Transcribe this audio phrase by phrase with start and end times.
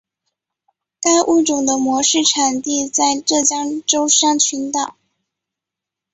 [0.99, 4.95] 该物种的模式产地在浙江舟山群岛。